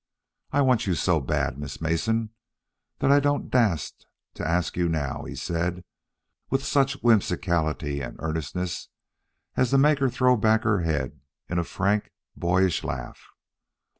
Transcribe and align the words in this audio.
"I 0.51 0.61
want 0.61 0.87
you 0.87 0.95
so 0.95 1.19
bad, 1.19 1.59
Miss 1.59 1.79
Mason, 1.79 2.31
that 2.97 3.11
I 3.11 3.19
don't 3.19 3.51
dast 3.51 4.07
to 4.33 4.43
ask 4.47 4.75
you 4.75 4.89
now," 4.89 5.25
he 5.27 5.35
said, 5.35 5.83
with 6.49 6.65
such 6.65 6.99
whimsicality 7.03 8.01
and 8.01 8.15
earnestness 8.17 8.89
as 9.55 9.69
to 9.69 9.77
make 9.77 9.99
her 9.99 10.09
throw 10.09 10.35
her 10.41 10.79
head 10.81 11.11
back 11.11 11.21
in 11.49 11.59
a 11.59 11.63
frank 11.63 12.09
boyish 12.35 12.83
laugh. 12.83 13.27